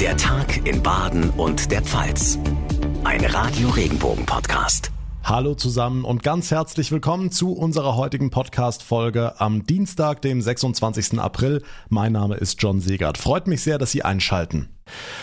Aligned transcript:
Der 0.00 0.14
Tag 0.18 0.66
in 0.66 0.82
Baden 0.82 1.30
und 1.30 1.70
der 1.70 1.80
Pfalz. 1.80 2.38
Ein 3.04 3.24
Radio 3.24 3.70
Regenbogen 3.70 4.26
Podcast. 4.26 4.90
Hallo 5.24 5.54
zusammen 5.54 6.04
und 6.04 6.22
ganz 6.22 6.50
herzlich 6.50 6.92
willkommen 6.92 7.30
zu 7.30 7.54
unserer 7.54 7.96
heutigen 7.96 8.28
Podcast-Folge 8.28 9.40
am 9.40 9.64
Dienstag, 9.64 10.20
dem 10.20 10.42
26. 10.42 11.18
April. 11.18 11.62
Mein 11.88 12.12
Name 12.12 12.34
ist 12.34 12.60
John 12.60 12.80
Segert. 12.80 13.16
Freut 13.16 13.46
mich 13.46 13.62
sehr, 13.62 13.78
dass 13.78 13.90
Sie 13.90 14.02
einschalten. 14.02 14.75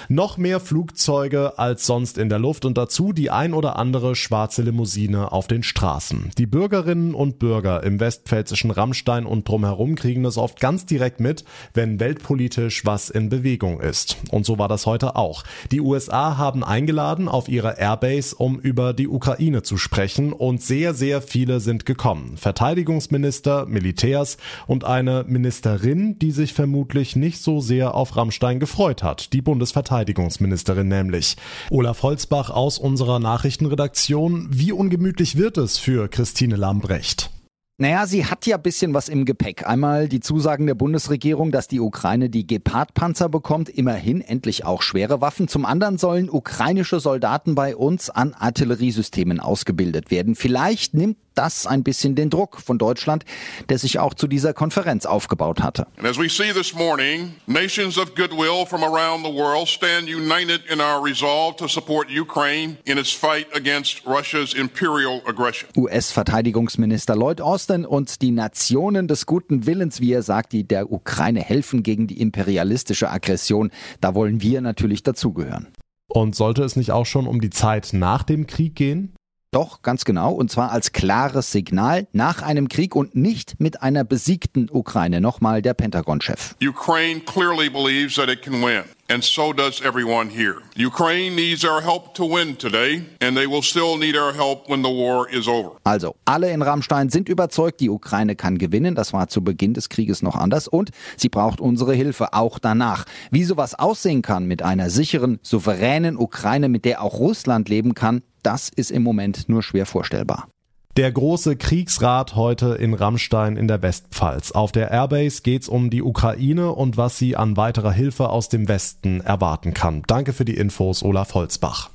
Noch 0.10 0.38
mehr 0.38 0.60
Flugzeuge 0.60 1.58
als 1.58 1.86
sonst 1.86 2.18
in 2.18 2.30
der 2.30 2.40
Luft 2.40 2.66
und 2.66 2.78
dazu 2.78 3.14
die 3.14 3.32
ein 3.32 3.54
oder 3.54 3.78
andere 3.78 4.16
schwarze 4.16 4.62
Limousine 4.62 5.32
auf 5.32 5.48
den 5.48 5.64
Straßen. 5.64 6.32
Die 6.38 6.46
Bürgerinnen 6.46 7.14
und 7.14 7.40
Bürger 7.40 7.84
im 7.84 8.00
westpfälzischen 8.00 8.72
Rammstein 8.72 9.26
und 9.26 9.48
drumherum 9.48 9.96
kriegen 9.96 10.26
es 10.26 10.38
oft 10.38 10.60
ganz 10.60 10.86
direkt 10.86 11.20
mit, 11.20 11.46
wenn 11.74 12.00
weltpolitisch 12.00 12.86
was 12.86 13.10
in 13.10 13.30
Bewegung 13.30 13.80
ist. 13.80 14.18
Und 14.32 14.46
so 14.46 14.58
war 14.58 14.68
das 14.68 14.86
heute 14.86 15.16
auch. 15.16 15.44
Die 15.72 15.82
USA 15.82 16.38
haben 16.38 16.64
eingeladen 16.64 17.28
auf 17.28 17.48
ihre 17.48 17.78
Airbase, 17.80 18.36
um 18.36 18.60
über 18.60 18.94
die 18.94 19.08
Ukraine 19.08 19.64
zu 19.64 19.78
sprechen 19.78 20.34
und 20.34 20.62
sehr, 20.62 20.94
sehr 20.94 21.22
viele 21.22 21.60
sind 21.60 21.86
gekommen. 21.86 22.38
Verteidigungsminister, 22.38 23.66
Militärs 23.66 24.38
und 24.68 24.84
eine 24.84 25.26
Ministerin, 25.28 26.20
die 26.20 26.32
sich 26.32 26.54
vermutlich 26.54 27.16
nicht 27.16 27.42
so 27.42 27.60
sehr 27.60 27.96
auf 27.96 28.16
Rammstein 28.16 28.60
gefreut 28.60 29.04
hat. 29.04 29.34
Die 29.34 29.42
Bundesverteidigungsministerin 29.54 30.88
nämlich. 30.88 31.38
Olaf 31.70 32.02
Holzbach 32.02 32.50
aus 32.50 32.80
unserer 32.80 33.20
Nachrichtenredaktion. 33.20 34.48
Wie 34.50 34.72
ungemütlich 34.72 35.38
wird 35.38 35.60
es 35.60 35.78
für 35.78 36.08
Christine 36.08 36.56
Lambrecht? 36.56 37.30
Naja, 37.78 38.08
sie 38.08 38.26
hat 38.26 38.48
ja 38.48 38.58
bisschen 38.58 38.96
was 38.96 39.10
im 39.10 39.26
Gepäck. 39.26 39.68
Einmal 39.68 40.08
die 40.08 40.22
Zusagen 40.22 40.66
der 40.66 40.74
Bundesregierung, 40.74 41.52
dass 41.52 41.68
die 41.68 41.80
Ukraine 41.80 42.30
die 42.30 42.48
Gepard-Panzer 42.48 43.30
bekommt, 43.30 43.70
immerhin 43.70 44.22
endlich 44.22 44.66
auch 44.66 44.82
schwere 44.82 45.22
Waffen. 45.22 45.48
Zum 45.48 45.66
anderen 45.66 45.98
sollen 45.98 46.30
ukrainische 46.32 47.00
Soldaten 47.00 47.54
bei 47.54 47.76
uns 47.76 48.10
an 48.10 48.34
Artilleriesystemen 48.34 49.40
ausgebildet 49.40 50.10
werden. 50.10 50.36
Vielleicht 50.36 50.96
nimmt 50.96 51.18
das 51.36 51.68
ein 51.68 51.84
bisschen 51.84 52.16
den 52.16 52.30
Druck 52.30 52.60
von 52.60 52.78
Deutschland, 52.78 53.26
der 53.70 53.78
sich 53.78 54.00
auch 54.00 54.14
zu 54.14 54.28
dieser 54.28 54.54
Konferenz 54.54 55.06
aufgebaut 55.06 55.62
hatte. 55.62 55.88
And 55.98 56.08
as 56.08 56.18
we 56.18 56.30
see 56.30 56.54
this 56.54 56.74
morning, 56.74 57.36
nations 57.48 57.98
of 57.98 58.16
goodwill 58.16 58.66
from 58.66 58.84
around 58.84 59.26
the 59.26 59.34
world 59.34 59.68
stand 59.68 60.08
united 60.08 60.62
in 60.72 60.80
our 60.80 61.04
resolve 61.04 61.56
to 61.58 61.68
support 61.68 62.08
Ukraine 62.10 62.78
in 62.86 62.98
its 62.98 63.12
fight 63.12 63.48
against 63.56 64.06
Russia's 64.06 64.54
imperial 64.54 65.22
aggression. 65.26 65.70
US-Verteidigungsminister 65.78 67.16
Lloyd 67.16 67.42
Austin 67.42 67.86
und 67.86 68.22
die 68.22 68.32
Nationen 68.32 69.08
des 69.08 69.26
guten 69.26 69.66
Willens, 69.66 70.02
wie 70.02 70.14
er 70.14 70.24
sagt, 70.24 70.54
die 70.54 70.68
der 70.68 70.92
Ukraine 70.92 71.42
helfen 71.42 71.84
gegen 71.84 72.08
die 72.08 72.20
imperialistische 72.22 73.10
Aggression, 73.10 73.72
da 74.02 74.16
wollen 74.16 74.42
wir 74.42 74.62
natürlich 74.62 75.04
dazugehören. 75.04 75.68
Und 76.08 76.36
sollte 76.36 76.64
es 76.64 76.76
nicht 76.76 76.92
auch 76.92 77.06
schon 77.06 77.28
um 77.28 77.42
die 77.42 77.50
Zeit 77.50 77.90
nach 77.94 78.24
dem 78.24 78.46
Krieg 78.46 78.76
gehen? 78.76 79.16
Doch, 79.54 79.84
ganz 79.84 80.04
genau, 80.04 80.34
und 80.34 80.50
zwar 80.50 80.72
als 80.72 80.94
klares 80.94 81.52
Signal 81.52 82.08
nach 82.12 82.42
einem 82.42 82.70
Krieg 82.70 82.96
und 82.96 83.16
nicht 83.16 83.60
mit 83.60 83.84
einer 83.84 84.04
besiegten 84.04 84.68
Ukraine. 84.72 85.22
Nochmal 85.22 85.62
der 85.62 85.76
Pentagon-Chef. 85.76 86.56
Ukraine 86.60 87.20
clearly 87.20 87.70
believes 87.70 88.16
that 88.16 88.30
it 88.30 88.42
can 88.42 88.64
win. 88.64 88.84
And 89.10 89.24
so 89.24 89.54
does 89.54 89.80
everyone 89.82 90.32
here. 90.32 90.56
Ukraine 90.76 91.36
needs 91.36 91.64
our 91.64 91.84
help 91.84 92.16
to 92.16 92.26
win 92.26 92.58
today, 92.58 93.04
and 93.22 93.38
they 93.38 93.48
will 93.48 93.62
still 93.62 93.96
need 93.96 94.16
our 94.16 94.34
help 94.34 94.68
when 94.68 94.82
the 94.82 94.90
war 94.90 95.30
is 95.30 95.48
over. 95.48 95.74
Also, 95.84 96.16
alle 96.26 96.50
in 96.50 96.64
Rammstein 96.64 97.10
sind 97.10 97.30
überzeugt, 97.30 97.80
die 97.80 97.92
Ukraine 97.92 98.36
kann 98.36 98.58
gewinnen. 98.58 98.96
Das 98.96 99.14
war 99.14 99.28
zu 99.28 99.44
Beginn 99.44 99.76
des 99.76 99.90
Krieges 99.90 100.24
noch 100.24 100.36
anders 100.36 100.68
und 100.68 100.90
sie 101.16 101.30
braucht 101.30 101.62
unsere 101.62 101.94
Hilfe 101.94 102.34
auch 102.34 102.58
danach. 102.58 103.06
Wie 103.30 103.44
sowas 103.44 103.76
aussehen 103.78 104.24
kann 104.24 104.46
mit 104.46 104.64
einer 104.64 104.90
sicheren, 104.90 105.40
souveränen 105.44 106.18
Ukraine, 106.18 106.70
mit 106.70 106.84
der 106.84 107.04
auch 107.04 107.20
Russland 107.20 107.70
leben 107.70 107.94
kann, 107.94 108.24
das 108.44 108.70
ist 108.70 108.92
im 108.92 109.04
Moment 109.04 109.50
nur 109.50 109.64
schwer 109.64 109.86
vorstellbar. 109.86 110.48
Der 110.96 111.12
große 111.12 111.56
Kriegsrat 111.56 112.36
heute 112.36 112.76
in 112.76 112.94
Rammstein 112.94 113.58
in 113.58 113.68
der 113.68 113.82
Westpfalz. 113.82 114.52
Auf 114.52 114.72
der 114.72 114.92
Airbase 114.92 115.42
geht's 115.42 115.68
um 115.68 115.90
die 115.90 116.04
Ukraine 116.04 116.72
und 116.72 116.98
was 116.98 117.18
sie 117.18 117.36
an 117.36 117.58
weiterer 117.58 117.92
Hilfe 117.92 118.30
aus 118.30 118.48
dem 118.48 118.68
Westen 118.68 119.20
erwarten 119.20 119.74
kann. 119.74 120.04
Danke 120.06 120.34
für 120.34 120.46
die 120.46 120.56
Infos, 120.56 121.02
Olaf 121.02 121.34
Holzbach. 121.34 121.90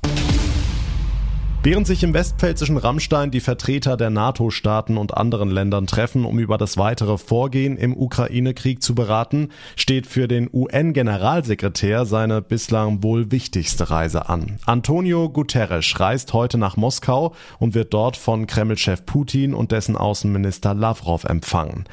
Während 1.61 1.87
sich 1.87 2.03
im 2.03 2.13
westpfälzischen 2.13 2.77
Rammstein 2.77 3.31
die 3.31 3.41
Vertreter 3.41 3.97
der 3.97 4.09
NATO-Staaten 4.09 4.95
und 4.95 5.17
anderen 5.17 5.49
Ländern 5.49 5.87
treffen, 5.87 6.23
um 6.23 6.39
über 6.39 6.57
das 6.57 6.77
weitere 6.77 7.17
Vorgehen 7.17 7.75
im 7.75 7.97
Ukraine-Krieg 7.97 8.81
zu 8.81 8.95
beraten, 8.95 9.49
steht 9.75 10.07
für 10.07 10.29
den 10.29 10.49
UN-Generalsekretär 10.53 12.05
seine 12.05 12.41
bislang 12.41 13.03
wohl 13.03 13.29
wichtigste 13.33 13.89
Reise 13.89 14.29
an. 14.29 14.59
Antonio 14.65 15.27
Guterres 15.27 15.99
reist 15.99 16.31
heute 16.31 16.57
nach 16.57 16.77
Moskau 16.77 17.35
und 17.59 17.75
wird 17.75 17.93
dort 17.93 18.15
von 18.15 18.47
Kreml-Chef 18.47 19.05
Putin 19.05 19.53
und 19.53 19.73
dessen 19.73 19.97
Außenminister 19.97 20.73
Lavrov 20.73 21.25
empfangen. 21.25 21.83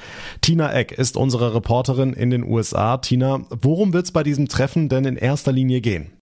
Tina 0.43 0.72
Eck 0.72 0.93
ist 0.93 1.16
unsere 1.16 1.56
Reporterin 1.56 2.12
in 2.12 2.31
den 2.31 2.44
USA. 2.44 2.98
Tina, 2.98 3.41
worum 3.50 3.93
wird's 3.93 4.12
bei 4.12 4.22
diesem 4.22 4.47
Treffen 4.47 4.88
denn 4.88 5.04
in 5.06 5.16
erster 5.16 5.50
Linie 5.50 5.81
gehen? 5.81 6.12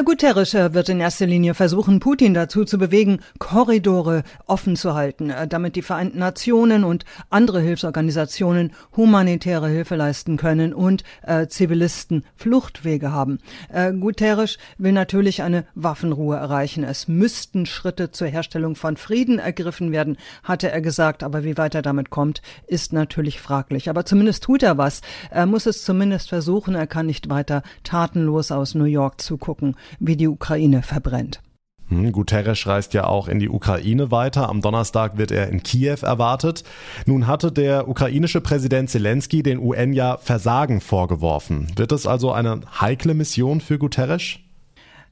Guterres 0.00 0.54
wird 0.54 0.88
in 0.88 1.00
erster 1.00 1.26
Linie 1.26 1.52
versuchen, 1.52 2.00
Putin 2.00 2.32
dazu 2.32 2.64
zu 2.64 2.78
bewegen, 2.78 3.20
Korridore 3.38 4.24
offen 4.46 4.74
zu 4.74 4.94
halten, 4.94 5.28
äh, 5.28 5.46
damit 5.46 5.76
die 5.76 5.82
Vereinten 5.82 6.18
Nationen 6.18 6.82
und 6.82 7.04
andere 7.28 7.60
Hilfsorganisationen 7.60 8.72
humanitäre 8.96 9.68
Hilfe 9.68 9.96
leisten 9.96 10.38
können 10.38 10.72
und 10.72 11.04
äh, 11.22 11.46
Zivilisten 11.46 12.24
Fluchtwege 12.36 13.12
haben. 13.12 13.38
Äh, 13.68 13.92
Guterres 13.92 14.56
will 14.78 14.92
natürlich 14.92 15.42
eine 15.42 15.66
Waffenruhe 15.74 16.36
erreichen. 16.36 16.84
Es 16.84 17.06
müssten 17.06 17.66
Schritte 17.66 18.10
zur 18.10 18.28
Herstellung 18.28 18.74
von 18.74 18.96
Frieden 18.96 19.38
ergriffen 19.38 19.92
werden, 19.92 20.16
hatte 20.42 20.72
er 20.72 20.80
gesagt. 20.80 21.22
Aber 21.22 21.44
wie 21.44 21.58
weit 21.58 21.74
er 21.74 21.82
damit 21.82 22.10
kommt, 22.10 22.40
ist 22.66 22.92
natürlich 22.92 23.40
fraglich. 23.40 23.90
Aber 23.90 24.04
zumindest 24.04 24.42
tut 24.42 24.62
er 24.62 24.78
was. 24.78 25.02
Er 25.30 25.46
muss 25.46 25.66
es 25.66 25.84
zumindest 25.84 26.30
versuchen. 26.30 26.74
Er 26.74 26.86
kann 26.86 27.06
nicht 27.06 27.28
weiter 27.28 27.62
tatenlos 27.84 28.50
aus 28.50 28.74
New 28.74 28.84
York 28.84 29.20
zugucken 29.20 29.76
wie 29.98 30.16
die 30.16 30.28
Ukraine 30.28 30.82
verbrennt. 30.82 31.40
Hm, 31.88 32.12
Guterres 32.12 32.66
reist 32.66 32.94
ja 32.94 33.04
auch 33.04 33.28
in 33.28 33.38
die 33.38 33.48
Ukraine 33.48 34.10
weiter. 34.10 34.48
Am 34.48 34.62
Donnerstag 34.62 35.18
wird 35.18 35.30
er 35.30 35.48
in 35.48 35.62
Kiew 35.62 35.98
erwartet. 36.02 36.64
Nun 37.06 37.26
hatte 37.26 37.52
der 37.52 37.88
ukrainische 37.88 38.40
Präsident 38.40 38.88
Zelensky 38.90 39.42
den 39.42 39.58
UN 39.58 39.92
ja 39.92 40.16
Versagen 40.16 40.80
vorgeworfen. 40.80 41.66
Wird 41.76 41.92
es 41.92 42.06
also 42.06 42.32
eine 42.32 42.60
heikle 42.80 43.14
Mission 43.14 43.60
für 43.60 43.78
Guterres? 43.78 44.38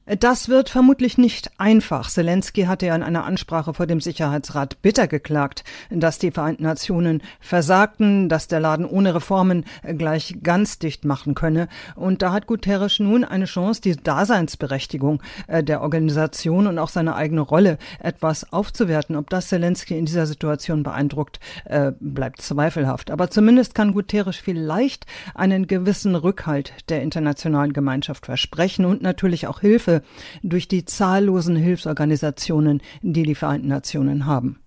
Das 0.07 0.49
wird 0.49 0.69
vermutlich 0.69 1.19
nicht 1.19 1.51
einfach. 1.59 2.09
Zelensky 2.09 2.63
hatte 2.63 2.87
ja 2.87 2.95
in 2.95 3.03
einer 3.03 3.23
Ansprache 3.23 3.75
vor 3.75 3.85
dem 3.85 4.01
Sicherheitsrat 4.01 4.81
bitter 4.81 5.07
geklagt, 5.07 5.63
dass 5.91 6.17
die 6.17 6.31
Vereinten 6.31 6.63
Nationen 6.63 7.21
versagten, 7.39 8.27
dass 8.27 8.47
der 8.47 8.59
Laden 8.59 8.85
ohne 8.87 9.13
Reformen 9.13 9.63
gleich 9.97 10.37
ganz 10.41 10.79
dicht 10.79 11.05
machen 11.05 11.35
könne. 11.35 11.67
Und 11.95 12.23
da 12.23 12.33
hat 12.33 12.47
Guterres 12.47 12.99
nun 12.99 13.23
eine 13.23 13.45
Chance, 13.45 13.81
die 13.81 13.95
Daseinsberechtigung 13.95 15.21
äh, 15.45 15.63
der 15.63 15.81
Organisation 15.81 16.65
und 16.65 16.79
auch 16.79 16.89
seine 16.89 17.15
eigene 17.15 17.41
Rolle 17.41 17.77
etwas 17.99 18.51
aufzuwerten. 18.51 19.15
Ob 19.15 19.29
das 19.29 19.49
Zelensky 19.49 19.99
in 19.99 20.05
dieser 20.05 20.25
Situation 20.25 20.81
beeindruckt, 20.81 21.39
äh, 21.65 21.91
bleibt 21.99 22.41
zweifelhaft. 22.41 23.11
Aber 23.11 23.29
zumindest 23.29 23.75
kann 23.75 23.93
Guterres 23.93 24.37
vielleicht 24.37 25.05
einen 25.35 25.67
gewissen 25.67 26.15
Rückhalt 26.15 26.73
der 26.89 27.03
internationalen 27.03 27.71
Gemeinschaft 27.71 28.25
versprechen 28.25 28.85
und 28.85 29.03
natürlich 29.03 29.45
auch 29.45 29.59
Hilfe 29.59 29.90
Hilfe 29.91 30.01
durch 30.43 30.67
die 30.67 30.85
zahllosen 30.85 31.55
Hilfsorganisationen, 31.55 32.81
die 33.01 33.23
die 33.23 33.35
Vereinten 33.35 33.67
Nationen 33.67 34.25
haben. 34.25 34.57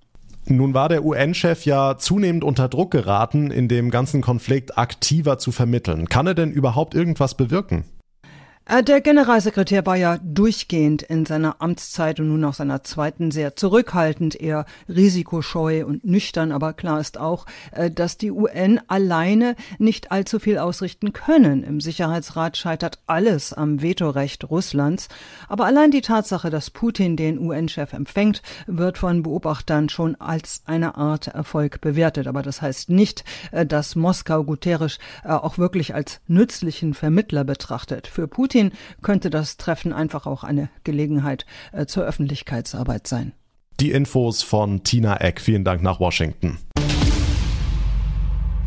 Nun 0.47 0.75
war 0.75 0.91
der 0.91 1.05
UN-Chef 1.05 1.65
ja 1.65 1.97
zunehmend 1.97 2.45
unter 2.45 2.69
Druck 2.69 2.91
geraten, 2.91 3.51
in 3.51 3.67
dem 3.67 3.91
ganzen 3.91 4.21
Konflikt 4.21 4.77
aktiver 4.77 5.39
zu 5.39 5.53
vermitteln. 5.53 6.07
Kann 6.09 6.27
er 6.27 6.35
denn 6.35 6.53
überhaupt 6.53 6.95
irgendwas 6.95 7.35
bewirken? 7.35 7.85
Äh, 8.67 8.83
der 8.83 9.03
Generalsekretär 9.03 9.85
war 9.85 9.97
ja 9.97 10.19
durchgehend 10.23 11.03
in 11.03 11.27
seiner 11.27 11.61
Amtszeit 11.61 12.19
und 12.19 12.29
nun 12.29 12.45
auch 12.45 12.55
seiner 12.55 12.83
zweiten 12.83 13.31
sehr 13.31 13.57
zurückhaltend, 13.57 14.41
eher 14.41 14.65
risikoscheu 14.89 15.85
und 15.85 16.05
nüchtern. 16.05 16.51
Aber 16.51 16.73
klar 16.73 16.99
ist 16.99 17.19
auch, 17.19 17.45
äh, 17.73 17.91
dass 17.91 18.17
die 18.17 18.31
UN 18.31 18.81
alleine 18.87 19.55
nicht 19.79 20.13
allzu 20.13 20.39
viel 20.39 20.57
ausrichten 20.57 21.13
können. 21.13 21.63
Im 21.63 21.81
Sicherheitsrat 21.81 22.57
scheitert 22.57 23.01
alles 23.07 23.53
am 23.53 23.83
Vetorecht 23.83 24.49
Russlands. 24.49 25.09
Aber 25.47 25.67
allein 25.67 25.91
die 25.91 26.01
Tatsache, 26.01 26.49
dass 26.49 26.71
Putin 26.71 27.17
den 27.19 27.39
UN-Chef 27.39 27.93
empfängt, 27.93 28.41
wird 28.67 28.97
von 28.97 29.23
Beobachtern 29.23 29.91
schon 29.91 30.15
als 30.17 30.63
eine 30.65 30.97
Art 30.97 31.27
Erfolg 31.29 31.83
bewertet. 31.83 32.27
Aber 32.27 32.41
das 32.41 32.63
heißt 32.63 32.89
nicht, 32.89 33.25
äh, 33.53 33.67
dass 33.67 33.95
Moskau 33.95 34.43
Guterres 34.43 34.99
auch 35.25 35.59
wirklich 35.59 35.95
als 35.95 36.21
nützlichen 36.27 36.95
Vermittler 36.95 37.45
betrachtet. 37.45 38.07
Für 38.07 38.29
Putin 38.29 38.54
Putin 38.55 38.71
könnte 39.03 39.31
das 39.31 39.57
Treffen 39.57 39.93
einfach 39.93 40.29
auch 40.29 40.45
eine 40.45 40.69
Gelegenheit 40.85 41.45
äh, 41.73 41.87
zur 41.87 42.05
Öffentlichkeitsarbeit 42.05 43.09
sein. 43.09 43.33
Die 43.81 43.91
Infos 43.91 44.45
von 44.45 44.85
Tina 44.85 45.17
Eck. 45.17 45.41
Vielen 45.41 45.65
Dank 45.65 45.83
nach 45.83 45.99
Washington. 45.99 46.59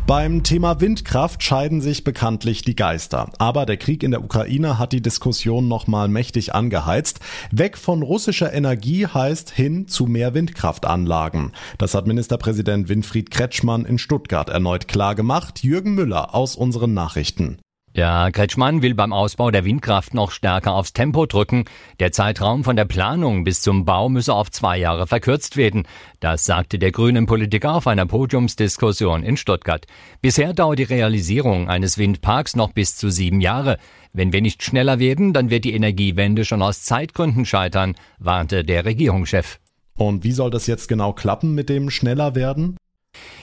Beim 0.06 0.42
Thema 0.42 0.82
Windkraft 0.82 1.42
scheiden 1.42 1.80
sich 1.80 2.04
bekanntlich 2.04 2.60
die 2.60 2.76
Geister. 2.76 3.30
Aber 3.38 3.64
der 3.64 3.78
Krieg 3.78 4.02
in 4.02 4.10
der 4.10 4.22
Ukraine 4.22 4.78
hat 4.78 4.92
die 4.92 5.00
Diskussion 5.00 5.68
nochmal 5.68 6.08
mächtig 6.08 6.54
angeheizt. 6.54 7.20
Weg 7.50 7.78
von 7.78 8.02
russischer 8.02 8.52
Energie 8.52 9.06
heißt 9.06 9.48
hin 9.48 9.88
zu 9.88 10.04
mehr 10.04 10.34
Windkraftanlagen. 10.34 11.52
Das 11.78 11.94
hat 11.94 12.06
Ministerpräsident 12.06 12.90
Winfried 12.90 13.30
Kretschmann 13.30 13.86
in 13.86 13.96
Stuttgart 13.96 14.50
erneut 14.50 14.86
klar 14.86 15.14
gemacht. 15.14 15.62
Jürgen 15.62 15.94
Müller 15.94 16.34
aus 16.34 16.56
unseren 16.56 16.92
Nachrichten. 16.92 17.58
Ja, 17.98 18.30
Kretschmann 18.30 18.80
will 18.80 18.94
beim 18.94 19.12
Ausbau 19.12 19.50
der 19.50 19.64
Windkraft 19.64 20.14
noch 20.14 20.30
stärker 20.30 20.72
aufs 20.74 20.92
Tempo 20.92 21.26
drücken. 21.26 21.64
Der 21.98 22.12
Zeitraum 22.12 22.62
von 22.62 22.76
der 22.76 22.84
Planung 22.84 23.42
bis 23.42 23.60
zum 23.60 23.84
Bau 23.84 24.08
müsse 24.08 24.34
auf 24.34 24.52
zwei 24.52 24.78
Jahre 24.78 25.08
verkürzt 25.08 25.56
werden. 25.56 25.82
Das 26.20 26.44
sagte 26.44 26.78
der 26.78 26.92
grünen 26.92 27.26
Politiker 27.26 27.74
auf 27.74 27.88
einer 27.88 28.06
Podiumsdiskussion 28.06 29.24
in 29.24 29.36
Stuttgart. 29.36 29.84
Bisher 30.20 30.52
dauert 30.52 30.78
die 30.78 30.84
Realisierung 30.84 31.68
eines 31.68 31.98
Windparks 31.98 32.54
noch 32.54 32.70
bis 32.70 32.96
zu 32.96 33.10
sieben 33.10 33.40
Jahre. 33.40 33.78
Wenn 34.12 34.32
wir 34.32 34.42
nicht 34.42 34.62
schneller 34.62 35.00
werden, 35.00 35.32
dann 35.32 35.50
wird 35.50 35.64
die 35.64 35.74
Energiewende 35.74 36.44
schon 36.44 36.62
aus 36.62 36.84
Zeitgründen 36.84 37.46
scheitern, 37.46 37.96
warnte 38.20 38.62
der 38.62 38.84
Regierungschef. 38.84 39.58
Und 39.96 40.22
wie 40.22 40.30
soll 40.30 40.52
das 40.52 40.68
jetzt 40.68 40.86
genau 40.86 41.14
klappen 41.14 41.52
mit 41.52 41.68
dem 41.68 41.90
schneller 41.90 42.36
werden? 42.36 42.76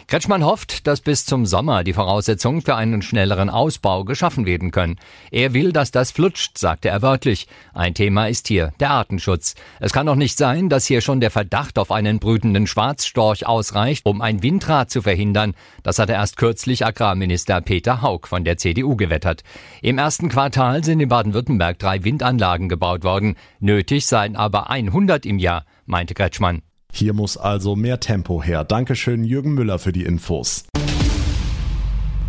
Kretschmann 0.07 0.45
hofft, 0.45 0.85
dass 0.85 1.01
bis 1.01 1.25
zum 1.25 1.47
Sommer 1.47 1.83
die 1.83 1.93
Voraussetzungen 1.93 2.61
für 2.61 2.75
einen 2.75 3.01
schnelleren 3.01 3.49
Ausbau 3.49 4.03
geschaffen 4.03 4.45
werden 4.45 4.69
können. 4.69 4.97
Er 5.31 5.53
will, 5.53 5.73
dass 5.73 5.89
das 5.89 6.11
flutscht, 6.11 6.59
sagte 6.59 6.89
er 6.89 7.01
wörtlich. 7.01 7.47
Ein 7.73 7.95
Thema 7.95 8.27
ist 8.27 8.47
hier 8.47 8.71
der 8.79 8.91
Artenschutz. 8.91 9.55
Es 9.79 9.93
kann 9.93 10.05
doch 10.05 10.15
nicht 10.15 10.37
sein, 10.37 10.69
dass 10.69 10.85
hier 10.85 11.01
schon 11.01 11.21
der 11.21 11.31
Verdacht 11.31 11.79
auf 11.79 11.91
einen 11.91 12.19
brütenden 12.19 12.67
Schwarzstorch 12.67 13.47
ausreicht, 13.47 14.05
um 14.05 14.21
ein 14.21 14.43
Windrad 14.43 14.91
zu 14.91 15.01
verhindern. 15.01 15.55
Das 15.81 15.97
hatte 15.97 16.13
erst 16.13 16.37
kürzlich 16.37 16.85
Agrarminister 16.85 17.59
Peter 17.61 18.03
Haug 18.03 18.27
von 18.27 18.43
der 18.43 18.57
CDU 18.57 18.95
gewettert. 18.95 19.41
Im 19.81 19.97
ersten 19.97 20.29
Quartal 20.29 20.83
sind 20.83 20.99
in 20.99 21.09
Baden-Württemberg 21.09 21.79
drei 21.79 22.03
Windanlagen 22.03 22.69
gebaut 22.69 23.03
worden. 23.03 23.37
Nötig 23.59 24.05
seien 24.05 24.35
aber 24.35 24.69
100 24.69 25.25
im 25.25 25.39
Jahr, 25.39 25.65
meinte 25.87 26.13
Kretschmann. 26.13 26.61
Hier 26.97 27.11
muss 27.11 27.35
also 27.35 27.75
mehr 27.75 27.99
Tempo 27.99 28.41
her. 28.41 28.63
Dankeschön 28.63 29.25
Jürgen 29.25 29.53
Müller 29.53 29.79
für 29.79 29.91
die 29.91 30.03
Infos. 30.03 30.63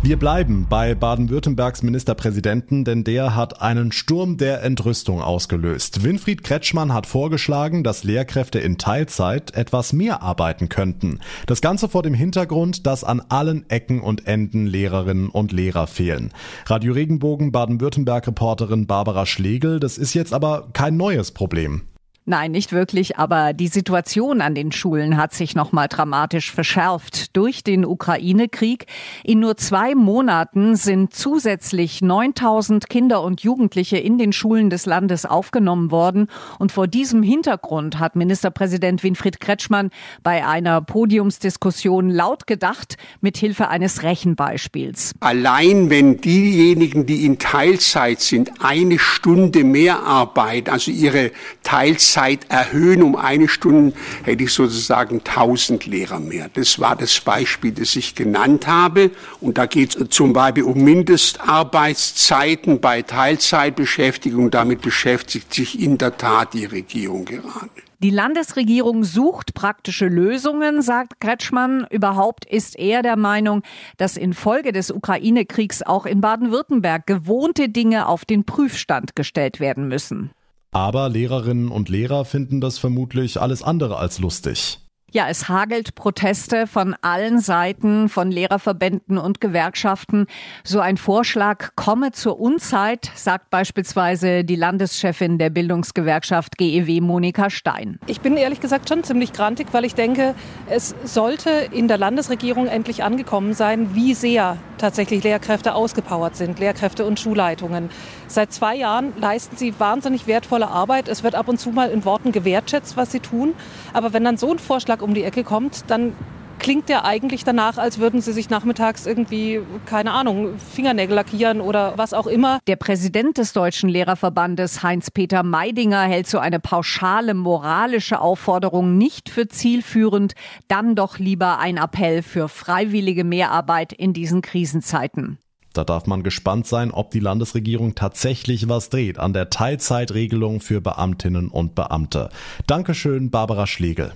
Wir 0.03 0.19
bleiben 0.19 0.67
bei 0.69 0.93
Baden-Württembergs 0.93 1.83
Ministerpräsidenten, 1.83 2.83
denn 2.83 3.05
der 3.05 3.33
hat 3.33 3.61
einen 3.61 3.93
Sturm 3.93 4.35
der 4.35 4.63
Entrüstung 4.63 5.21
ausgelöst. 5.21 6.03
Winfried 6.03 6.43
Kretschmann 6.43 6.93
hat 6.93 7.05
vorgeschlagen, 7.05 7.85
dass 7.85 8.03
Lehrkräfte 8.03 8.59
in 8.59 8.77
Teilzeit 8.77 9.55
etwas 9.55 9.93
mehr 9.93 10.21
arbeiten 10.21 10.67
könnten. 10.67 11.21
Das 11.45 11.61
Ganze 11.61 11.87
vor 11.87 12.03
dem 12.03 12.13
Hintergrund, 12.13 12.85
dass 12.85 13.05
an 13.05 13.21
allen 13.29 13.69
Ecken 13.69 14.01
und 14.01 14.27
Enden 14.27 14.67
Lehrerinnen 14.67 15.29
und 15.29 15.53
Lehrer 15.53 15.87
fehlen. 15.87 16.33
Radio 16.65 16.91
Regenbogen 16.91 17.53
Baden-Württemberg-Reporterin 17.53 18.85
Barbara 18.85 19.25
Schlegel, 19.25 19.79
das 19.79 19.97
ist 19.97 20.13
jetzt 20.13 20.33
aber 20.33 20.67
kein 20.73 20.97
neues 20.97 21.31
Problem. 21.31 21.83
Nein, 22.29 22.51
nicht 22.51 22.73
wirklich, 22.73 23.17
aber 23.17 23.53
die 23.53 23.69
Situation 23.69 24.41
an 24.41 24.53
den 24.53 24.73
Schulen 24.73 25.15
hat 25.15 25.33
sich 25.33 25.55
noch 25.55 25.71
mal 25.71 25.87
dramatisch 25.87 26.51
verschärft 26.51 27.37
durch 27.37 27.63
den 27.63 27.85
Ukraine-Krieg. 27.85 28.85
In 29.23 29.39
nur 29.39 29.55
zwei 29.55 29.95
Monaten 29.95 30.75
sind 30.75 31.13
zusätzlich 31.13 32.01
9000 32.01 32.89
Kinder 32.89 33.23
und 33.23 33.43
Jugendliche 33.43 33.95
in 33.95 34.17
den 34.17 34.33
Schulen 34.33 34.69
des 34.69 34.85
Landes 34.85 35.25
aufgenommen 35.25 35.89
worden 35.89 36.27
und 36.59 36.73
vor 36.73 36.87
diesem 36.87 37.23
Hintergrund 37.23 37.97
hat 37.97 38.17
Ministerpräsident 38.17 39.03
Winfried 39.03 39.39
Kretschmann 39.39 39.89
bei 40.21 40.45
einer 40.45 40.81
Podiumsdiskussion 40.81 42.09
laut 42.09 42.45
gedacht 42.45 42.97
mit 43.21 43.37
Hilfe 43.37 43.69
eines 43.69 44.03
Rechenbeispiels. 44.03 45.13
Allein 45.21 45.89
wenn 45.89 46.19
diejenigen, 46.19 47.05
die 47.05 47.25
in 47.25 47.39
Teilzeit 47.39 48.19
sind, 48.19 48.51
eine 48.59 48.99
Stunde 48.99 49.63
mehr 49.63 50.03
arbeiten, 50.03 50.71
also 50.71 50.91
ihre 50.91 51.31
Teilzeit 51.63 52.16
Zeit 52.17 52.47
erhöhen 52.49 53.03
um 53.03 53.15
eine 53.15 53.47
Stunde, 53.47 53.95
hätte 54.23 54.43
ich 54.43 54.51
sozusagen 54.51 55.19
1000 55.19 55.85
Lehrer 55.85 56.19
mehr. 56.19 56.49
Das 56.51 56.79
war 56.79 56.95
das 56.95 57.19
Beispiel, 57.19 57.71
das 57.71 57.95
ich 57.95 58.15
genannt 58.15 58.65
habe. 58.65 59.11
Und 59.39 59.59
da 59.59 59.67
geht 59.67 59.95
es 59.95 60.09
zum 60.09 60.33
Beispiel 60.33 60.63
um 60.63 60.83
Mindestarbeitszeiten 60.83 62.81
bei 62.81 63.03
Teilzeitbeschäftigung. 63.03 64.49
Damit 64.49 64.81
beschäftigt 64.81 65.53
sich 65.53 65.79
in 65.79 65.99
der 65.99 66.17
Tat 66.17 66.55
die 66.55 66.65
Regierung 66.65 67.25
gerade. 67.25 67.69
Die 67.99 68.09
Landesregierung 68.09 69.03
sucht 69.03 69.53
praktische 69.53 70.07
Lösungen, 70.07 70.81
sagt 70.81 71.19
Kretschmann. 71.19 71.85
Überhaupt 71.91 72.45
ist 72.45 72.79
er 72.79 73.03
der 73.03 73.15
Meinung, 73.15 73.61
dass 73.97 74.17
infolge 74.17 74.71
des 74.71 74.89
Ukraine-Kriegs 74.89 75.83
auch 75.83 76.07
in 76.07 76.21
Baden-Württemberg 76.21 77.05
gewohnte 77.05 77.69
Dinge 77.69 78.07
auf 78.07 78.25
den 78.25 78.43
Prüfstand 78.43 79.15
gestellt 79.15 79.59
werden 79.59 79.87
müssen. 79.87 80.31
Aber 80.77 81.09
Lehrerinnen 81.09 81.69
und 81.69 81.89
Lehrer 81.89 82.23
finden 82.23 82.61
das 82.61 82.77
vermutlich 82.77 83.41
alles 83.41 83.63
andere 83.63 83.97
als 83.97 84.19
lustig. 84.19 84.77
Ja, 85.13 85.29
es 85.29 85.47
hagelt 85.47 85.95
Proteste 85.95 86.67
von 86.67 86.93
allen 87.01 87.39
Seiten, 87.39 88.09
von 88.09 88.29
Lehrerverbänden 88.29 89.17
und 89.17 89.39
Gewerkschaften. 89.39 90.27
So 90.65 90.81
ein 90.81 90.97
Vorschlag 90.97 91.69
komme 91.77 92.11
zur 92.11 92.41
Unzeit, 92.41 93.09
sagt 93.15 93.49
beispielsweise 93.49 94.43
die 94.43 94.57
Landeschefin 94.57 95.37
der 95.37 95.49
Bildungsgewerkschaft 95.49 96.57
GEW, 96.57 96.99
Monika 96.99 97.49
Stein. 97.49 97.99
Ich 98.07 98.19
bin 98.19 98.35
ehrlich 98.35 98.59
gesagt 98.59 98.89
schon 98.89 99.05
ziemlich 99.05 99.31
grantig, 99.31 99.67
weil 99.71 99.85
ich 99.85 99.95
denke, 99.95 100.35
es 100.69 100.93
sollte 101.05 101.51
in 101.51 101.87
der 101.87 101.97
Landesregierung 101.97 102.67
endlich 102.67 103.05
angekommen 103.05 103.53
sein, 103.53 103.95
wie 103.95 104.13
sehr 104.13 104.57
tatsächlich 104.77 105.23
Lehrkräfte 105.23 105.73
ausgepowert 105.73 106.35
sind, 106.35 106.59
Lehrkräfte 106.59 107.05
und 107.05 107.17
Schulleitungen. 107.17 107.89
Seit 108.27 108.51
zwei 108.51 108.75
Jahren 108.75 109.13
leisten 109.17 109.55
sie 109.55 109.73
wahnsinnig 109.79 110.27
wertvolle 110.27 110.67
Arbeit. 110.67 111.07
Es 111.07 111.23
wird 111.23 111.35
ab 111.35 111.47
und 111.47 111.59
zu 111.59 111.69
mal 111.69 111.89
in 111.89 112.03
Worten 112.03 112.33
gewertschätzt, 112.33 112.97
was 112.97 113.11
sie 113.11 113.21
tun. 113.21 113.53
Aber 113.93 114.11
wenn 114.11 114.25
dann 114.25 114.35
so 114.35 114.51
ein 114.51 114.59
Vorschlag 114.59 114.96
Vorschlag 114.97 115.01
um 115.01 115.13
die 115.13 115.23
Ecke 115.23 115.43
kommt, 115.43 115.85
dann 115.87 116.13
klingt 116.59 116.89
der 116.89 117.05
eigentlich 117.05 117.43
danach, 117.43 117.77
als 117.77 117.99
würden 117.99 118.19
sie 118.19 118.33
sich 118.33 118.49
nachmittags 118.49 119.05
irgendwie, 119.05 119.61
keine 119.85 120.11
Ahnung, 120.11 120.57
Fingernägel 120.57 121.15
lackieren 121.15 121.61
oder 121.61 121.93
was 121.97 122.13
auch 122.13 122.25
immer. 122.25 122.59
Der 122.67 122.77
Präsident 122.77 123.37
des 123.37 123.53
Deutschen 123.53 123.89
Lehrerverbandes, 123.89 124.81
Heinz-Peter 124.81 125.43
Meidinger, 125.43 126.01
hält 126.03 126.27
so 126.27 126.39
eine 126.39 126.59
pauschale 126.59 127.35
moralische 127.35 128.19
Aufforderung 128.19 128.97
nicht 128.97 129.29
für 129.29 129.47
zielführend, 129.47 130.33
dann 130.67 130.95
doch 130.95 131.19
lieber 131.19 131.59
ein 131.59 131.77
Appell 131.77 132.23
für 132.23 132.49
freiwillige 132.49 133.23
Mehrarbeit 133.23 133.93
in 133.93 134.13
diesen 134.13 134.41
Krisenzeiten. 134.41 135.37
Da 135.77 135.83
darf 135.83 136.07
man 136.07 136.23
gespannt 136.23 136.65
sein, 136.65 136.89
ob 136.89 137.11
die 137.11 137.19
Landesregierung 137.19 137.93
tatsächlich 137.93 138.67
was 138.67 138.89
dreht 138.89 139.19
an 139.19 139.33
der 139.33 139.51
Teilzeitregelung 139.51 140.59
für 140.59 140.81
Beamtinnen 140.81 141.49
und 141.49 141.75
Beamte. 141.75 142.29
Dankeschön, 142.65 143.29
Barbara 143.29 143.67
Schlegel. 143.67 144.13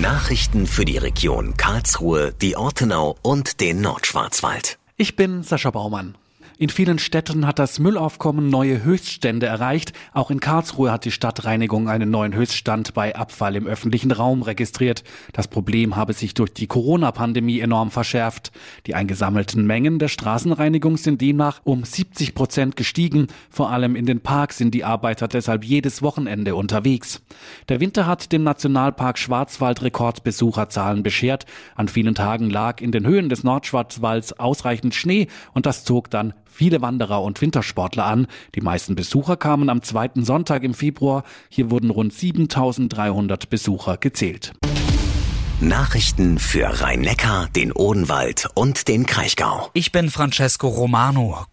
Nachrichten 0.00 0.68
für 0.68 0.84
die 0.84 0.98
Region 0.98 1.56
Karlsruhe, 1.56 2.32
die 2.40 2.56
Ortenau 2.56 3.16
und 3.22 3.60
den 3.60 3.80
Nordschwarzwald. 3.80 4.78
Ich 4.96 5.16
bin 5.16 5.42
Sascha 5.42 5.70
Baumann. 5.70 6.16
In 6.60 6.70
vielen 6.70 6.98
Städten 6.98 7.46
hat 7.46 7.60
das 7.60 7.78
Müllaufkommen 7.78 8.50
neue 8.50 8.82
Höchststände 8.82 9.46
erreicht. 9.46 9.92
Auch 10.12 10.32
in 10.32 10.40
Karlsruhe 10.40 10.90
hat 10.90 11.04
die 11.04 11.12
Stadtreinigung 11.12 11.88
einen 11.88 12.10
neuen 12.10 12.34
Höchststand 12.34 12.94
bei 12.94 13.14
Abfall 13.14 13.54
im 13.54 13.68
öffentlichen 13.68 14.10
Raum 14.10 14.42
registriert. 14.42 15.04
Das 15.32 15.46
Problem 15.46 15.94
habe 15.94 16.14
sich 16.14 16.34
durch 16.34 16.52
die 16.52 16.66
Corona-Pandemie 16.66 17.60
enorm 17.60 17.92
verschärft. 17.92 18.50
Die 18.88 18.96
eingesammelten 18.96 19.68
Mengen 19.68 20.00
der 20.00 20.08
Straßenreinigung 20.08 20.96
sind 20.96 21.20
demnach 21.20 21.60
um 21.62 21.84
70 21.84 22.34
Prozent 22.34 22.74
gestiegen. 22.74 23.28
Vor 23.50 23.70
allem 23.70 23.94
in 23.94 24.04
den 24.04 24.20
Parks 24.20 24.58
sind 24.58 24.74
die 24.74 24.82
Arbeiter 24.82 25.28
deshalb 25.28 25.62
jedes 25.62 26.02
Wochenende 26.02 26.56
unterwegs. 26.56 27.22
Der 27.68 27.78
Winter 27.78 28.08
hat 28.08 28.32
dem 28.32 28.42
Nationalpark 28.42 29.16
Schwarzwald 29.16 29.82
Rekordbesucherzahlen 29.82 31.04
beschert. 31.04 31.46
An 31.76 31.86
vielen 31.86 32.16
Tagen 32.16 32.50
lag 32.50 32.80
in 32.80 32.90
den 32.90 33.06
Höhen 33.06 33.28
des 33.28 33.44
Nordschwarzwalds 33.44 34.40
ausreichend 34.40 34.96
Schnee 34.96 35.28
und 35.52 35.64
das 35.64 35.84
zog 35.84 36.10
dann 36.10 36.34
viele 36.48 36.82
Wanderer 36.82 37.22
und 37.22 37.40
Wintersportler 37.40 38.04
an. 38.04 38.26
Die 38.54 38.60
meisten 38.60 38.94
Besucher 38.94 39.36
kamen 39.36 39.68
am 39.68 39.82
zweiten 39.82 40.24
Sonntag 40.24 40.64
im 40.64 40.74
Februar. 40.74 41.24
Hier 41.48 41.70
wurden 41.70 41.90
rund 41.90 42.12
7300 42.12 43.50
Besucher 43.50 43.96
gezählt. 43.96 44.52
Nachrichten 45.60 46.38
für 46.38 46.82
Rhein-Neckar, 46.82 47.48
den 47.48 47.72
Odenwald 47.72 48.48
und 48.54 48.86
den 48.86 49.06
Kraichgau. 49.06 49.70
Ich 49.74 49.90
bin 49.90 50.08
Francesco 50.08 50.68
Romano. 50.68 51.46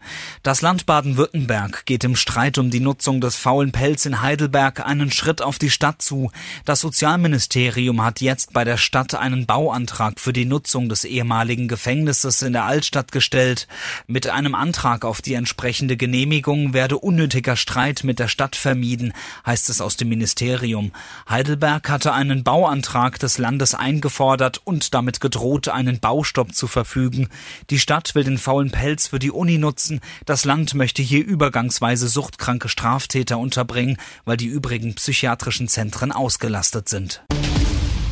Das 0.43 0.61
Land 0.61 0.85
Baden-Württemberg 0.85 1.87
geht 1.87 2.03
im 2.03 2.15
Streit 2.15 2.59
um 2.59 2.69
die 2.69 2.81
Nutzung 2.81 3.19
des 3.19 3.35
faulen 3.35 3.71
Pelz 3.71 4.05
in 4.05 4.21
Heidelberg 4.21 4.85
einen 4.85 5.09
Schritt 5.09 5.41
auf 5.41 5.57
die 5.57 5.71
Stadt 5.71 6.03
zu. 6.03 6.29
Das 6.65 6.81
Sozialministerium 6.81 8.03
hat 8.03 8.21
jetzt 8.21 8.53
bei 8.53 8.63
der 8.63 8.77
Stadt 8.77 9.15
einen 9.15 9.47
Bauantrag 9.47 10.19
für 10.19 10.33
die 10.33 10.45
Nutzung 10.45 10.87
des 10.87 11.03
ehemaligen 11.03 11.67
Gefängnisses 11.67 12.43
in 12.43 12.53
der 12.53 12.65
Altstadt 12.65 13.11
gestellt. 13.11 13.67
Mit 14.05 14.27
einem 14.27 14.53
Antrag 14.53 15.03
auf 15.03 15.23
die 15.23 15.33
entsprechende 15.33 15.97
Genehmigung 15.97 16.73
werde 16.73 16.99
unnötiger 16.99 17.55
Streit 17.55 18.03
mit 18.03 18.19
der 18.19 18.27
Stadt 18.27 18.55
vermieden, 18.55 19.13
heißt 19.47 19.71
es 19.71 19.81
aus 19.81 19.97
dem 19.97 20.09
Ministerium. 20.09 20.91
Heidelberg 21.27 21.89
hatte 21.89 22.13
einen 22.13 22.43
Bauantrag 22.43 23.17
des 23.17 23.39
Landes 23.39 23.73
eingefordert 23.95 24.61
und 24.63 24.93
damit 24.93 25.19
gedroht, 25.19 25.69
einen 25.69 25.99
Baustopp 25.99 26.53
zu 26.53 26.67
verfügen. 26.67 27.29
Die 27.69 27.79
Stadt 27.79 28.13
will 28.15 28.23
den 28.23 28.37
faulen 28.37 28.71
Pelz 28.71 29.07
für 29.07 29.19
die 29.19 29.31
Uni 29.31 29.57
nutzen. 29.57 30.01
Das 30.25 30.45
Land 30.45 30.73
möchte 30.73 31.01
hier 31.01 31.25
übergangsweise 31.25 32.07
suchtkranke 32.07 32.69
Straftäter 32.69 33.37
unterbringen, 33.37 33.97
weil 34.25 34.37
die 34.37 34.47
übrigen 34.47 34.95
psychiatrischen 34.95 35.67
Zentren 35.67 36.11
ausgelastet 36.11 36.89
sind. 36.89 37.23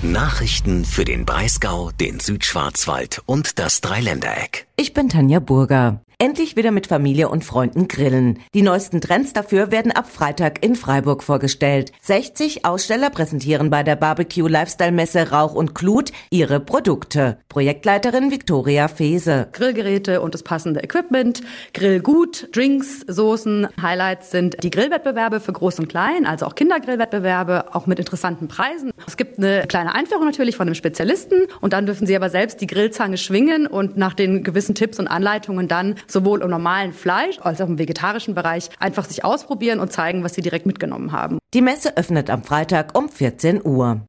Nachrichten 0.02 0.86
für 0.86 1.06
den 1.06 1.26
Breisgau, 1.26 1.92
den 1.92 2.20
Südschwarzwald 2.20 3.22
und 3.26 3.60
das 3.60 3.82
Dreiländereck. 3.82 4.68
Ich 4.76 4.94
bin 4.94 5.10
Tanja 5.10 5.40
Burger. 5.40 6.02
Endlich 6.24 6.56
wieder 6.56 6.72
mit 6.72 6.88
Familie 6.88 7.28
und 7.28 7.44
Freunden 7.44 7.90
grillen. 7.90 8.40
Die 8.54 8.62
neuesten 8.62 9.02
Trends 9.02 9.34
dafür 9.34 9.74
werden 9.74 9.92
ab 9.92 10.10
Freitag 10.10 10.64
in 10.64 10.78
Freiburg 10.78 11.22
vorgestellt. 11.22 11.92
60 12.02 12.64
Aussteller 12.64 13.10
präsentieren 13.10 13.70
bei 13.70 13.84
der 13.84 13.98
Barbecue 13.98 14.48
Lifestyle 14.48 14.94
Messe 14.94 15.32
Rauch 15.32 15.54
und 15.54 15.76
Glut 15.76 16.14
ihre 16.30 16.62
Produkte. 16.62 17.40
Projektleiterin 17.50 18.32
Viktoria 18.32 18.88
Fese. 18.88 19.50
Grillgeräte 19.52 20.22
und 20.22 20.34
das 20.34 20.44
passende 20.44 20.82
Equipment, 20.82 21.42
Grillgut, 21.74 22.48
Drinks, 22.56 23.02
Soßen. 23.02 23.68
Highlights 23.82 24.32
sind 24.32 24.64
die 24.64 24.70
Grillwettbewerbe 24.70 25.42
für 25.42 25.52
Groß 25.52 25.80
und 25.80 25.90
Klein, 25.90 26.26
also 26.26 26.46
auch 26.46 26.56
Kindergrillwettbewerbe, 26.56 27.76
auch 27.76 27.86
mit 27.86 28.00
interessanten 28.00 28.48
Preisen. 28.48 28.94
Es 29.06 29.18
gibt 29.18 29.40
eine 29.40 29.68
kleine 29.68 29.94
Einführung 29.94 30.24
natürlich 30.24 30.56
von 30.56 30.70
einem 30.70 30.76
Spezialisten 30.76 31.48
und 31.60 31.74
dann 31.74 31.86
dürfen 31.86 32.08
sie 32.08 32.16
aber 32.16 32.30
selbst 32.30 32.62
die 32.62 32.68
Grillzange 32.68 33.18
schwingen 33.18 33.68
und 33.68 33.98
nach 33.98 34.14
den 34.14 34.46
gewissen 34.46 34.74
Tipps 34.74 35.00
und 35.00 35.10
Anleitungen 35.10 35.68
dann 35.68 35.96
sowohl 36.14 36.42
im 36.42 36.50
normalen 36.50 36.94
Fleisch 36.94 37.40
als 37.42 37.60
auch 37.60 37.68
im 37.68 37.78
vegetarischen 37.78 38.36
Bereich 38.36 38.70
einfach 38.80 39.06
sich 39.06 39.26
ausprobieren 39.26 39.80
und 39.80 39.92
zeigen, 39.92 40.24
was 40.24 40.36
sie 40.36 40.42
direkt 40.42 40.66
mitgenommen 40.66 41.12
haben. 41.12 41.40
Die 41.54 41.62
Messe 41.62 41.98
öffnet 41.98 42.30
am 42.30 42.44
Freitag 42.44 42.98
um 42.98 43.10
14 43.10 43.66
Uhr. 43.66 44.02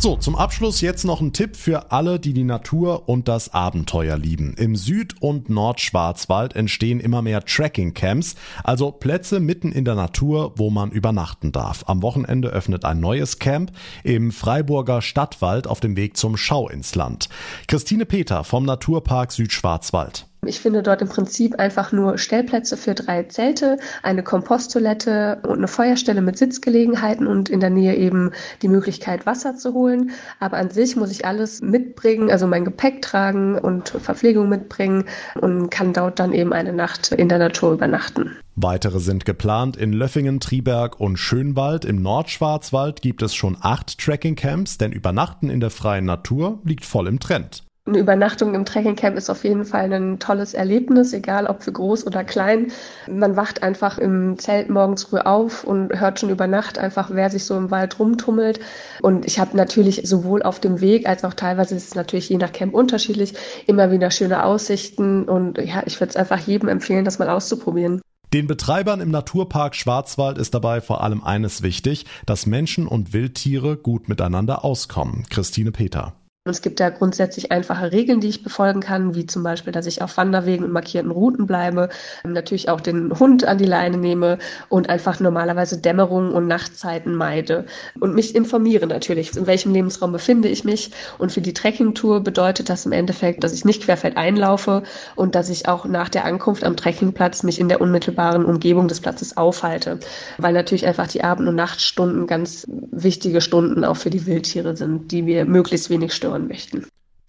So, 0.00 0.14
zum 0.16 0.36
Abschluss 0.36 0.80
jetzt 0.80 1.04
noch 1.04 1.20
ein 1.20 1.32
Tipp 1.32 1.56
für 1.56 1.90
alle, 1.90 2.20
die 2.20 2.32
die 2.32 2.44
Natur 2.44 3.08
und 3.08 3.26
das 3.26 3.52
Abenteuer 3.52 4.16
lieben. 4.16 4.54
Im 4.56 4.76
Süd- 4.76 5.20
und 5.20 5.50
Nordschwarzwald 5.50 6.54
entstehen 6.54 7.00
immer 7.00 7.20
mehr 7.20 7.44
Trekking-Camps, 7.44 8.36
also 8.62 8.92
Plätze 8.92 9.40
mitten 9.40 9.72
in 9.72 9.84
der 9.84 9.96
Natur, 9.96 10.52
wo 10.54 10.70
man 10.70 10.92
übernachten 10.92 11.50
darf. 11.50 11.82
Am 11.88 12.00
Wochenende 12.00 12.50
öffnet 12.50 12.84
ein 12.84 13.00
neues 13.00 13.40
Camp 13.40 13.72
im 14.04 14.30
Freiburger 14.30 15.02
Stadtwald 15.02 15.66
auf 15.66 15.80
dem 15.80 15.96
Weg 15.96 16.16
zum 16.16 16.36
Schau 16.36 16.68
ins 16.68 16.94
Land. 16.94 17.28
Christine 17.66 18.06
Peter 18.06 18.44
vom 18.44 18.64
Naturpark 18.64 19.32
Südschwarzwald. 19.32 20.27
Ich 20.48 20.60
finde 20.60 20.82
dort 20.82 21.02
im 21.02 21.08
Prinzip 21.08 21.58
einfach 21.58 21.92
nur 21.92 22.16
Stellplätze 22.16 22.78
für 22.78 22.94
drei 22.94 23.24
Zelte, 23.24 23.76
eine 24.02 24.22
Komposttoilette 24.22 25.40
und 25.42 25.58
eine 25.58 25.68
Feuerstelle 25.68 26.22
mit 26.22 26.38
Sitzgelegenheiten 26.38 27.26
und 27.26 27.50
in 27.50 27.60
der 27.60 27.68
Nähe 27.68 27.94
eben 27.96 28.32
die 28.62 28.68
Möglichkeit, 28.68 29.26
Wasser 29.26 29.56
zu 29.56 29.74
holen. 29.74 30.12
Aber 30.40 30.56
an 30.56 30.70
sich 30.70 30.96
muss 30.96 31.10
ich 31.10 31.26
alles 31.26 31.60
mitbringen, 31.60 32.30
also 32.30 32.46
mein 32.46 32.64
Gepäck 32.64 33.02
tragen 33.02 33.58
und 33.58 33.90
Verpflegung 33.90 34.48
mitbringen 34.48 35.04
und 35.38 35.68
kann 35.68 35.92
dort 35.92 36.18
dann 36.18 36.32
eben 36.32 36.54
eine 36.54 36.72
Nacht 36.72 37.12
in 37.12 37.28
der 37.28 37.38
Natur 37.38 37.74
übernachten. 37.74 38.34
Weitere 38.56 38.98
sind 38.98 39.24
geplant 39.26 39.76
in 39.76 39.92
Löffingen, 39.92 40.40
Triberg 40.40 40.98
und 40.98 41.18
Schönwald. 41.18 41.84
Im 41.84 42.02
Nordschwarzwald 42.02 43.02
gibt 43.02 43.22
es 43.22 43.34
schon 43.34 43.56
acht 43.60 43.98
Trekking-Camps, 43.98 44.78
denn 44.78 44.92
Übernachten 44.92 45.50
in 45.50 45.60
der 45.60 45.70
freien 45.70 46.06
Natur 46.06 46.58
liegt 46.64 46.84
voll 46.84 47.06
im 47.06 47.20
Trend 47.20 47.67
eine 47.88 47.98
Übernachtung 47.98 48.54
im 48.54 48.64
Trekkingcamp 48.64 49.16
ist 49.16 49.30
auf 49.30 49.44
jeden 49.44 49.64
Fall 49.64 49.92
ein 49.92 50.18
tolles 50.18 50.54
Erlebnis, 50.54 51.12
egal 51.12 51.46
ob 51.46 51.62
für 51.62 51.72
groß 51.72 52.06
oder 52.06 52.24
klein. 52.24 52.70
Man 53.10 53.36
wacht 53.36 53.62
einfach 53.62 53.98
im 53.98 54.38
Zelt 54.38 54.68
morgens 54.68 55.04
früh 55.04 55.18
auf 55.18 55.64
und 55.64 55.98
hört 55.98 56.20
schon 56.20 56.30
über 56.30 56.46
Nacht 56.46 56.78
einfach, 56.78 57.10
wer 57.12 57.30
sich 57.30 57.44
so 57.44 57.56
im 57.56 57.70
Wald 57.70 57.98
rumtummelt. 57.98 58.60
Und 59.02 59.26
ich 59.26 59.38
habe 59.38 59.56
natürlich 59.56 60.02
sowohl 60.04 60.42
auf 60.42 60.60
dem 60.60 60.80
Weg 60.80 61.08
als 61.08 61.24
auch 61.24 61.34
teilweise 61.34 61.74
ist 61.74 61.88
es 61.88 61.94
natürlich 61.94 62.28
je 62.28 62.36
nach 62.36 62.52
Camp 62.52 62.74
unterschiedlich, 62.74 63.34
immer 63.66 63.90
wieder 63.90 64.10
schöne 64.10 64.44
Aussichten. 64.44 65.24
Und 65.24 65.58
ja, 65.58 65.82
ich 65.86 66.00
würde 66.00 66.10
es 66.10 66.16
einfach 66.16 66.40
jedem 66.40 66.68
empfehlen, 66.68 67.04
das 67.04 67.18
mal 67.18 67.28
auszuprobieren. 67.30 68.00
Den 68.34 68.46
Betreibern 68.46 69.00
im 69.00 69.10
Naturpark 69.10 69.74
Schwarzwald 69.74 70.36
ist 70.36 70.52
dabei 70.52 70.82
vor 70.82 71.02
allem 71.02 71.24
eines 71.24 71.62
wichtig, 71.62 72.04
dass 72.26 72.44
Menschen 72.44 72.86
und 72.86 73.14
Wildtiere 73.14 73.78
gut 73.78 74.10
miteinander 74.10 74.66
auskommen. 74.66 75.24
Christine 75.30 75.72
Peter. 75.72 76.17
Es 76.48 76.62
gibt 76.62 76.80
da 76.80 76.90
grundsätzlich 76.90 77.52
einfache 77.52 77.92
Regeln, 77.92 78.20
die 78.20 78.28
ich 78.28 78.42
befolgen 78.42 78.80
kann, 78.80 79.14
wie 79.14 79.26
zum 79.26 79.42
Beispiel, 79.42 79.72
dass 79.72 79.86
ich 79.86 80.02
auf 80.02 80.16
Wanderwegen 80.16 80.64
und 80.64 80.72
markierten 80.72 81.10
Routen 81.10 81.46
bleibe, 81.46 81.88
natürlich 82.24 82.68
auch 82.68 82.80
den 82.80 83.18
Hund 83.18 83.44
an 83.44 83.58
die 83.58 83.64
Leine 83.64 83.98
nehme 83.98 84.38
und 84.68 84.88
einfach 84.88 85.20
normalerweise 85.20 85.78
Dämmerungen 85.78 86.32
und 86.32 86.46
Nachtzeiten 86.46 87.14
meide 87.14 87.66
und 88.00 88.14
mich 88.14 88.34
informiere 88.34 88.86
natürlich, 88.86 89.36
in 89.36 89.46
welchem 89.46 89.72
Lebensraum 89.72 90.12
befinde 90.12 90.48
ich 90.48 90.64
mich. 90.64 90.90
Und 91.18 91.32
für 91.32 91.40
die 91.40 91.54
Trekkingtour 91.54 92.20
bedeutet 92.20 92.68
das 92.68 92.86
im 92.86 92.92
Endeffekt, 92.92 93.44
dass 93.44 93.52
ich 93.52 93.64
nicht 93.64 93.82
querfeldein 93.82 94.36
laufe 94.36 94.82
und 95.16 95.34
dass 95.34 95.48
ich 95.48 95.68
auch 95.68 95.84
nach 95.84 96.08
der 96.08 96.24
Ankunft 96.24 96.64
am 96.64 96.76
Trekkingplatz 96.76 97.42
mich 97.42 97.60
in 97.60 97.68
der 97.68 97.80
unmittelbaren 97.80 98.44
Umgebung 98.44 98.88
des 98.88 99.00
Platzes 99.00 99.36
aufhalte, 99.36 99.98
weil 100.38 100.52
natürlich 100.52 100.86
einfach 100.86 101.06
die 101.06 101.24
Abend- 101.24 101.48
und 101.48 101.54
Nachtstunden 101.54 102.26
ganz 102.26 102.66
wichtige 102.68 103.40
Stunden 103.40 103.84
auch 103.84 103.96
für 103.96 104.10
die 104.10 104.26
Wildtiere 104.26 104.76
sind, 104.76 105.12
die 105.12 105.22
mir 105.22 105.44
möglichst 105.44 105.90
wenig 105.90 106.12
stören 106.12 106.37
hören 106.38 106.48
möchten. 106.48 106.86